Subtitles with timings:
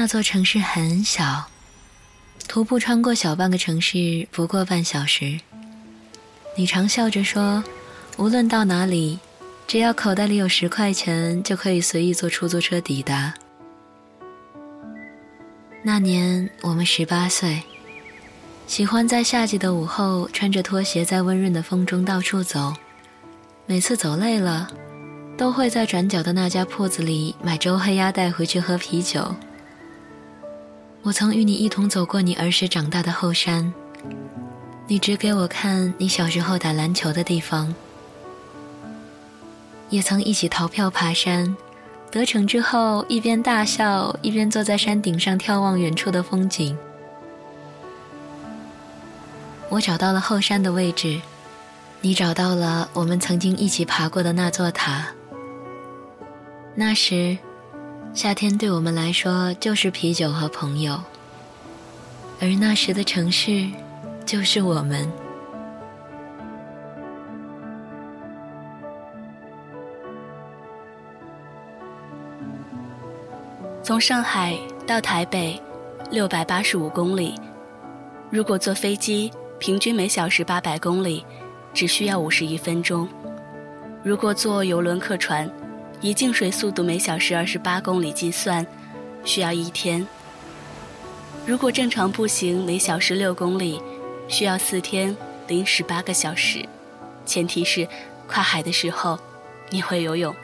[0.00, 1.46] 那座城市很小，
[2.46, 5.40] 徒步穿过小半个城市不过半小时。
[6.56, 7.64] 你常笑着说，
[8.16, 9.18] 无论到哪里，
[9.66, 13.34] 只要口袋里有十块钱，就可以随意坐出租车抵达。
[15.82, 17.64] 那年我们十八岁，
[18.68, 22.72] 喜欢在夏季的午后穿着拖鞋在温润的风中到处走。
[23.66, 24.70] 每次走累了，
[25.36, 29.34] 都会在转角的那家铺子里买周黑鸭带回去喝啤酒。
[31.02, 33.72] 我曾与你一同走过你儿时长大的后山，
[34.86, 37.74] 你指给我看你小时候打篮球的地方，
[39.90, 41.56] 也曾一起逃票爬山。
[42.10, 46.76] 得逞之后，一边大笑，一边坐在山顶上眺望远处的风景。
[49.68, 51.20] 我找到了后山的位置，
[52.00, 55.08] 你找到了我们曾经一起爬过的那座塔。
[56.74, 57.36] 那时，
[58.14, 61.00] 夏天对我们来说就是啤酒和朋友，
[62.40, 63.68] 而那时的城市，
[64.26, 65.08] 就是我们。
[73.84, 75.60] 从上海到台北，
[76.10, 77.34] 六百八十五公里。
[78.30, 81.24] 如果坐飞机，平均每小时八百公里，
[81.72, 83.08] 只需要五十一分钟。
[84.02, 85.48] 如果坐游轮客船，
[86.00, 88.64] 以净水速度每小时二十八公里计算，
[89.24, 90.06] 需要一天。
[91.44, 93.82] 如果正常步行每小时六公里，
[94.28, 95.16] 需要四天
[95.48, 96.64] 零十八个小时。
[97.26, 97.86] 前提是
[98.26, 99.18] 跨海的时候，
[99.70, 100.34] 你会游泳。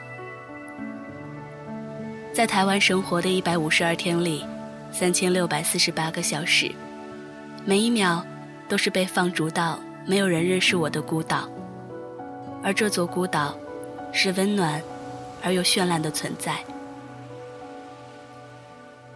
[2.33, 4.45] 在台湾生活的一百五十二天里，
[4.91, 6.69] 三千六百四十八个小时，
[7.63, 8.23] 每一秒
[8.67, 11.49] 都是被放逐到没有人认识我的孤岛。
[12.61, 13.55] 而这座孤岛，
[14.11, 14.81] 是温暖
[15.45, 16.57] 而又绚烂的存在。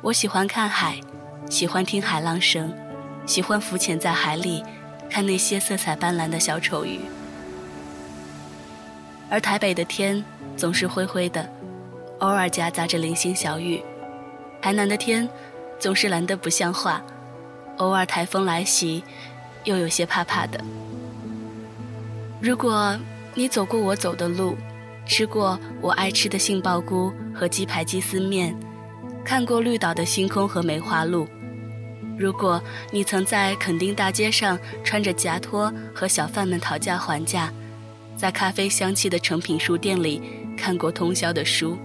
[0.02, 1.02] 我喜欢看海，
[1.50, 2.72] 喜欢听海浪声，
[3.26, 4.64] 喜欢浮潜在海里，
[5.10, 7.00] 看那些色彩斑斓的小丑鱼。
[9.28, 10.24] 而台北的天
[10.56, 11.50] 总是灰灰的。
[12.20, 13.84] 偶尔夹杂着零星小雨，
[14.62, 15.28] 台南的天
[15.80, 17.02] 总是蓝得不像话，
[17.78, 19.04] 偶尔台风来袭，
[19.64, 20.64] 又有些怕怕的。
[22.42, 22.98] 如果
[23.34, 24.58] 你走过我走的路，
[25.10, 28.56] 吃过我爱吃的杏鲍菇和鸡排鸡丝面，
[29.26, 31.28] 看过绿岛的星空和梅花鹿，
[32.16, 32.62] 如果
[32.92, 37.52] 你曾在垦丁大街上穿着夹拖和小贩们讨价还价，
[38.16, 40.22] 在咖啡香气的诚品书店里
[40.56, 41.76] 看过通宵的书。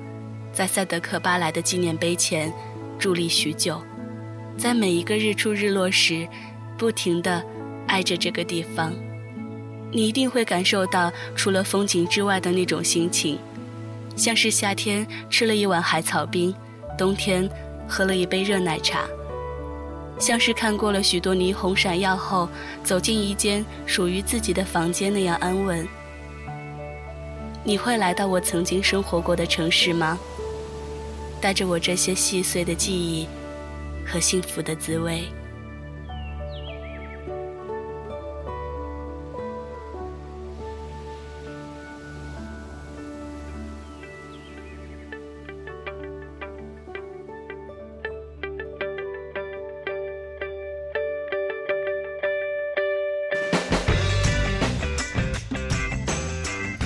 [0.52, 2.52] 在赛德克巴莱的纪念碑前
[3.00, 3.80] 伫立许久，
[4.58, 6.28] 在每一个日出日落时，
[6.76, 7.42] 不停地
[7.86, 8.92] 爱着这个地方。
[9.96, 13.38] 你一定会感受到除了风景之外的那种心情，
[14.16, 16.52] 像是夏天吃了一碗海草冰，
[16.98, 17.48] 冬天
[17.88, 19.04] 喝了一杯热奶茶，
[20.18, 22.48] 像是看过了许多霓虹闪耀后，
[22.82, 25.86] 走进一间属于自己的房间那样安稳。
[27.62, 30.18] 你会来到我曾经生活过的城市吗？
[31.40, 33.28] 带着我这些细碎的记忆
[34.04, 35.22] 和幸福的滋味。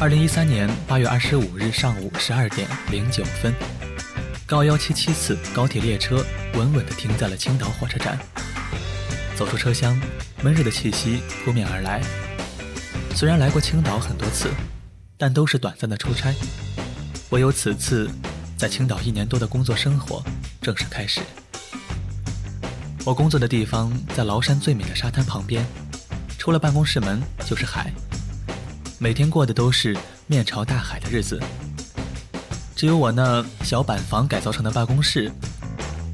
[0.09, 3.55] 二零一三年八月二十五日上午十二点零九分。
[4.47, 6.25] 高幺七七次高铁列车
[6.55, 8.19] 稳稳地停在了青岛火车站。
[9.37, 10.01] 走出车厢，
[10.41, 12.01] 闷热的气息扑面而来。
[13.15, 14.49] 虽然来过青岛很多次，
[15.19, 16.35] 但都是短暂的出差。
[17.29, 18.09] 唯有此次，
[18.57, 20.25] 在青岛一年多的工作生活
[20.63, 21.21] 正式开始。
[23.05, 25.67] 我工作的地方在崂山最美的沙滩旁边，
[26.39, 27.93] 出了办公室门就是海。
[29.01, 29.97] 每天过的都是
[30.27, 31.41] 面朝大海的日子。
[32.75, 35.31] 只有我那小板房改造成的办公室，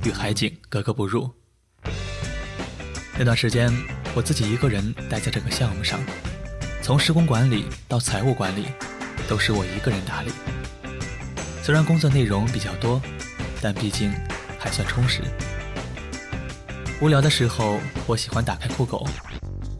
[0.04, 1.30] 与海景格格不入。
[3.18, 3.72] 那段时间，
[4.14, 5.98] 我自己一个人待在这个项目上，
[6.82, 8.66] 从施工管理到财务管理，
[9.26, 10.30] 都是我一个人打理。
[11.62, 13.00] 虽然工作内容比较多，
[13.62, 14.12] 但毕竟
[14.58, 15.22] 还算充实。
[17.00, 19.06] 无聊的时候，我喜欢打开酷狗，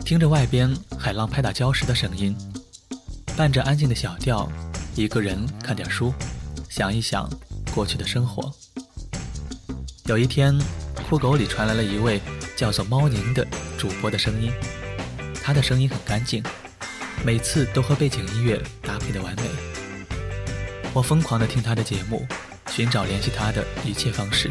[0.06, 2.34] 听着外边海浪拍打礁石的声音，
[3.36, 4.48] 伴着安静的小调，
[4.94, 6.14] 一个人看点书。
[6.70, 7.28] 想一想
[7.74, 8.52] 过去的生活。
[10.06, 10.56] 有一天，
[11.08, 12.20] 酷狗里传来了一位
[12.56, 13.44] 叫做猫宁的
[13.76, 14.52] 主播的声音，
[15.42, 16.42] 他的声音很干净，
[17.24, 19.42] 每次都和背景音乐搭配的完美。
[20.92, 22.24] 我疯狂地听他的节目，
[22.70, 24.48] 寻找联系他的一切方式。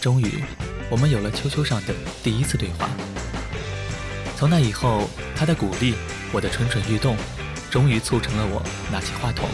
[0.00, 0.44] 终于，
[0.88, 1.92] 我们有了 QQ 上的
[2.22, 2.88] 第一次对话。
[4.36, 5.94] 从那以后，他的鼓励，
[6.32, 7.16] 我的蠢蠢欲动，
[7.70, 9.48] 终于促成了我拿起话筒，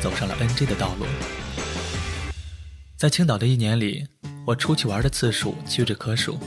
[0.00, 1.06] 走上了 NJ 的道路。
[2.96, 4.06] 在青岛的一年里，
[4.46, 6.38] 我出去玩的次数屈指可数，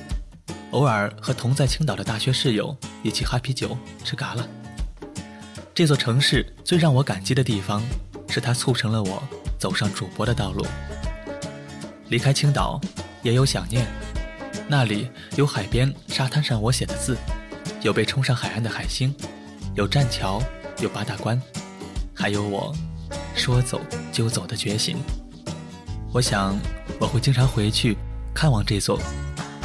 [0.71, 4.45] 偶尔和同在青岛的大学室友一起喝啤酒、吃嘎啦。
[5.73, 7.81] 这座城市最让我感激的地方，
[8.27, 9.21] 是它促成了我
[9.59, 10.65] 走上主播的道路。
[12.09, 12.81] 离开青岛，
[13.21, 13.88] 也有想念，
[14.67, 17.15] 那里有海边沙滩上我写的字。
[17.81, 19.15] 有被冲上海岸的海星，
[19.75, 20.41] 有栈桥，
[20.81, 21.39] 有八大关，
[22.13, 22.75] 还有我
[23.35, 23.79] 说走
[24.11, 24.97] 就走的决心。
[26.11, 26.57] 我想
[26.99, 27.95] 我会经常回去
[28.33, 28.99] 看望这座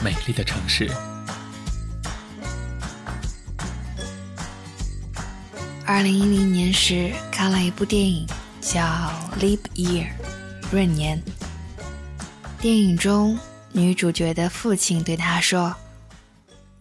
[0.05, 0.91] 美丽的城市。
[5.87, 8.27] 二零一零年时看了一部电影，
[8.61, 8.83] 叫
[9.41, 10.07] 《Leap Year》，
[10.73, 11.23] 闰年。
[12.61, 13.39] 电影中
[13.73, 15.75] 女主角的父亲对她说。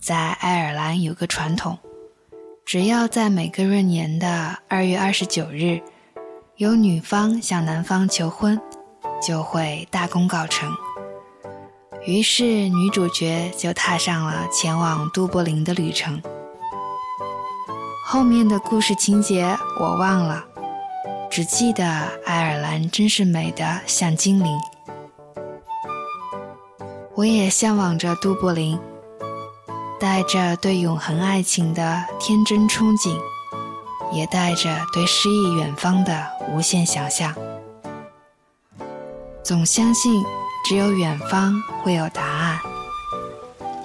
[0.02, 1.80] 在爱尔兰有个传统，
[2.66, 5.80] 只要在每个闰年的二月二十九日，
[6.56, 8.60] 有女方向男方求婚，
[9.22, 10.68] 就会大功告成。
[12.08, 16.20] 于是女主角就踏上了前往都柏林的旅程。
[18.04, 20.44] 后面的故事情节我忘了，
[21.30, 21.86] 只记得
[22.26, 24.58] 爱尔兰真是美的像精灵。
[27.14, 28.80] 我也向往着都柏林。
[30.00, 33.18] 带着对永恒爱情的天真憧憬，
[34.12, 37.34] 也带着对诗意远方的无限想象，
[39.44, 40.24] 总相信
[40.66, 41.54] 只有远方
[41.84, 42.60] 会有答案。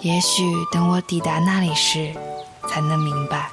[0.00, 0.42] 也许
[0.72, 2.14] 等我抵达那里时，
[2.68, 3.50] 才能明白。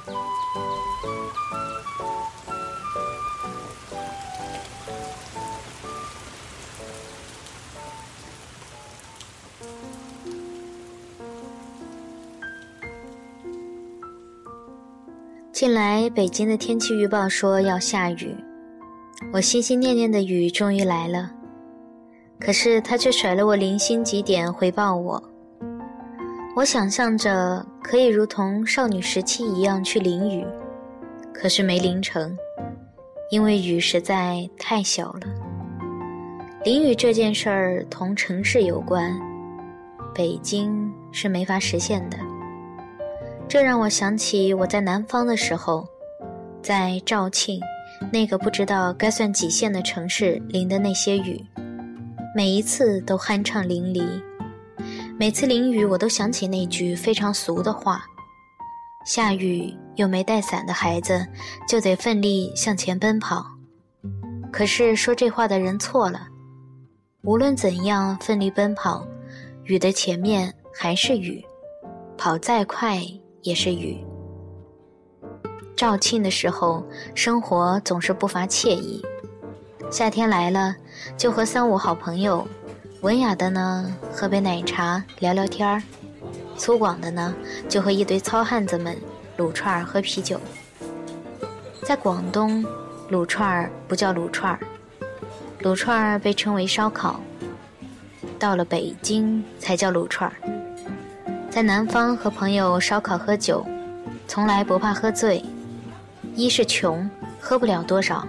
[15.58, 18.32] 近来北京的天气预报说要下雨，
[19.32, 21.32] 我心心念念的雨终于来了，
[22.38, 25.20] 可是他却甩了我零星几点回报我。
[26.54, 30.46] 我想象着可以如同少女时期一样去淋雨，
[31.34, 32.38] 可是没淋成，
[33.32, 35.22] 因为雨实在太小了。
[36.62, 39.12] 淋雨这件事儿同城市有关，
[40.14, 42.16] 北京是没法实现的。
[43.48, 45.88] 这让我想起我在南方的时候，
[46.62, 47.58] 在肇庆
[48.12, 51.42] 那个不知道该算几线的城市淋的那些雨，
[52.36, 54.06] 每一次都酣畅淋漓。
[55.18, 58.04] 每次淋雨，我都想起那句非常俗的话
[59.06, 61.26] ：“下雨又没带伞的孩子，
[61.66, 63.46] 就得奋力向前奔跑。”
[64.52, 66.28] 可是说这话的人错了。
[67.22, 69.08] 无论怎样奋力奔跑，
[69.64, 71.42] 雨的前面还是雨，
[72.18, 73.00] 跑再快。
[73.48, 73.96] 也是雨。
[75.74, 76.84] 肇庆的时候，
[77.14, 79.02] 生活总是不乏惬意。
[79.90, 80.76] 夏天来了，
[81.16, 82.46] 就和三五好朋友，
[83.00, 85.82] 文雅的呢喝杯奶茶聊聊天儿，
[86.58, 87.34] 粗犷的呢
[87.70, 88.94] 就和一堆糙汉子们
[89.38, 90.38] 撸串儿喝啤酒。
[91.84, 92.62] 在广东，
[93.08, 94.60] 撸串儿不叫撸串儿，
[95.60, 97.18] 撸串儿被称为烧烤。
[98.38, 100.57] 到了北京才叫撸串儿。
[101.58, 103.66] 在南方和朋友烧烤喝酒，
[104.28, 105.44] 从来不怕喝醉。
[106.36, 107.10] 一是穷，
[107.40, 108.24] 喝不了多少；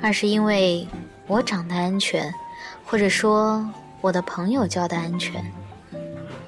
[0.00, 0.88] 二是因为
[1.26, 2.32] 我长得安全，
[2.86, 3.62] 或者说
[4.00, 5.44] 我的朋友交的安全。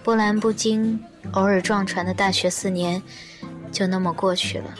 [0.02, 0.98] 波澜不惊，
[1.32, 3.02] 偶尔撞船的大学四年，
[3.70, 4.70] 就那么过去了。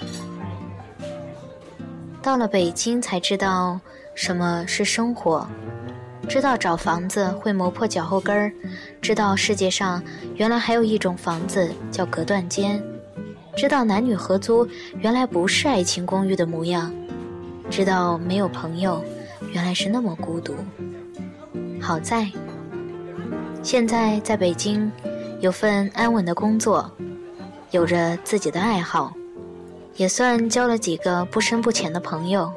[2.23, 3.79] 到了北京才知道
[4.15, 5.47] 什么是生活。
[6.29, 8.53] 知道找房子会磨破脚后跟儿，
[9.01, 10.03] 知道世界上
[10.37, 12.81] 原来还有一种房子叫隔断间，
[13.57, 14.67] 知道男女合租
[14.99, 16.93] 原来不是爱情公寓的模样，
[17.69, 19.03] 知道没有朋友
[19.53, 20.55] 原来是那么孤独。
[21.81, 22.31] 好在，
[23.63, 24.91] 现在在北京
[25.41, 26.89] 有份安稳的工作，
[27.73, 29.13] 有着自己的爱好，
[29.97, 32.53] 也算交了几个不深不浅的朋友，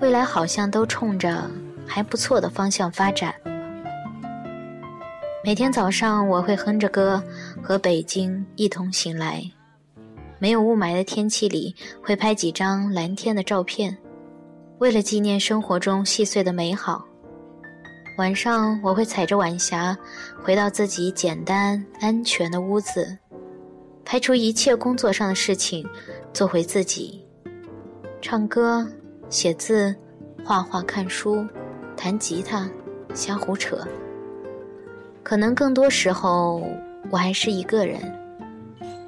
[0.00, 1.50] 未来好像都冲着。
[1.92, 3.34] 还不错的方向发展。
[5.42, 7.20] 每天早上我会哼着歌
[7.60, 9.42] 和北京一同醒来，
[10.38, 13.98] 没有雾霾的天气里会拍几张蓝天的照片，
[14.78, 17.04] 为了纪念生活中细碎的美好。
[18.18, 19.96] 晚上我会踩着晚霞
[20.40, 23.18] 回到自己简单安全的屋子，
[24.04, 25.84] 排除一切工作上的事情，
[26.32, 27.26] 做回自己，
[28.20, 28.86] 唱歌、
[29.30, 29.96] 写字、
[30.44, 31.44] 画画、看书。
[32.02, 32.66] 弹吉他，
[33.12, 33.86] 瞎胡扯。
[35.22, 36.66] 可能更多时候
[37.10, 38.00] 我还是一个人，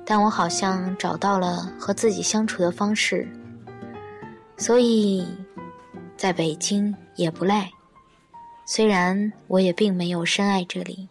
[0.05, 3.27] 但我好像找到了和自己相处的方式，
[4.59, 5.27] 所以
[6.19, 7.71] 在北京也不赖。
[8.67, 11.09] 虽然我也并没有深爱这里。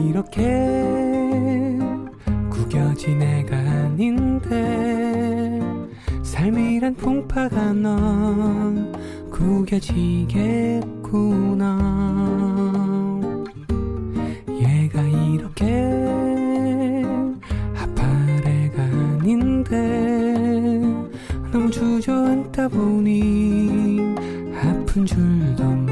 [0.00, 1.78] 이렇게
[2.48, 5.60] 구겨진 애가 아닌데
[6.22, 8.92] 삶이란 풍파가 넌
[9.30, 10.80] 구겨지겠구나.
[14.50, 17.04] 얘가 이렇게
[17.76, 20.80] 아파할 애가 아닌데
[21.52, 24.14] 너무 주저앉다 보니
[24.62, 25.89] 아픈 줄도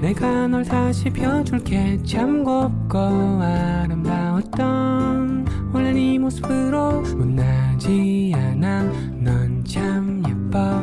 [0.00, 1.98] 내가 널 다시 펴줄게.
[2.04, 2.98] 참 곱고
[3.42, 4.60] 아름다웠던
[5.72, 8.84] 원래 네 모습으로 못나지 않아.
[9.22, 10.82] 넌 참 예뻐.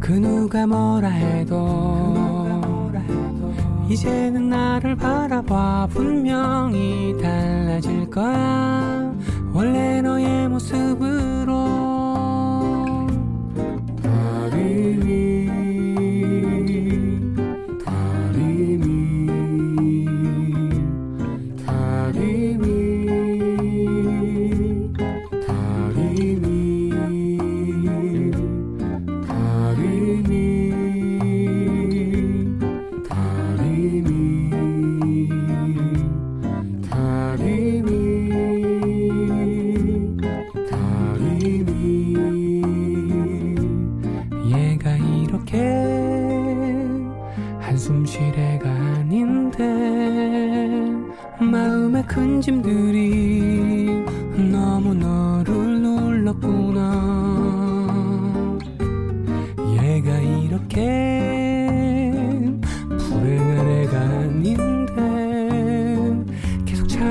[0.00, 2.90] 그 누가 뭐라 해도
[3.88, 5.88] 이제는 나를 바라봐.
[5.90, 9.14] 분명히 달라질 거야.
[9.52, 11.17] 원래 너의 모습으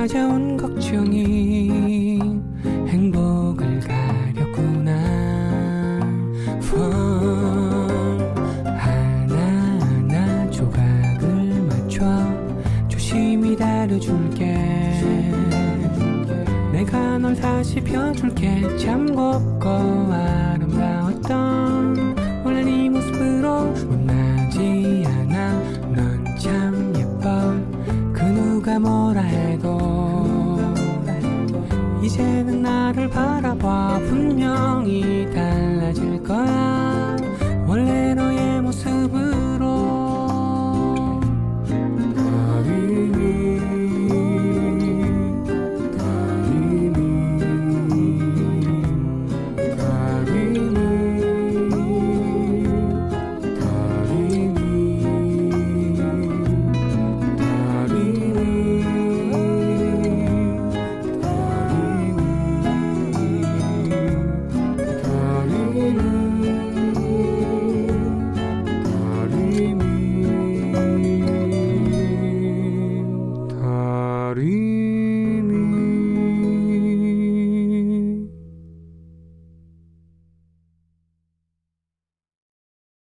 [0.08, 1.27] 찾아온 걱정이